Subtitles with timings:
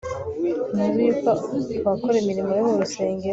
[0.75, 3.29] ntimuzi yuko abakora imirimo yo mu rusengero